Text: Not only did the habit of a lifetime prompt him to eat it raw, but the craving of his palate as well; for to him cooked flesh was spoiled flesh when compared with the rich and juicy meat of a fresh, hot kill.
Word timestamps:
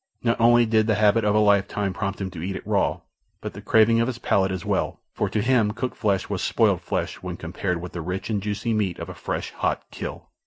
Not 0.23 0.39
only 0.41 0.65
did 0.65 0.87
the 0.87 0.95
habit 0.95 1.23
of 1.23 1.35
a 1.35 1.39
lifetime 1.39 1.93
prompt 1.93 2.19
him 2.19 2.31
to 2.31 2.41
eat 2.41 2.55
it 2.55 2.65
raw, 2.65 3.01
but 3.39 3.53
the 3.53 3.61
craving 3.61 4.01
of 4.01 4.07
his 4.07 4.17
palate 4.17 4.51
as 4.51 4.65
well; 4.65 4.99
for 5.13 5.29
to 5.29 5.43
him 5.43 5.73
cooked 5.73 5.95
flesh 5.95 6.27
was 6.27 6.41
spoiled 6.41 6.81
flesh 6.81 7.17
when 7.21 7.37
compared 7.37 7.79
with 7.79 7.91
the 7.91 8.01
rich 8.01 8.27
and 8.27 8.41
juicy 8.41 8.73
meat 8.73 8.97
of 8.97 9.09
a 9.09 9.13
fresh, 9.13 9.51
hot 9.51 9.83
kill. 9.91 10.29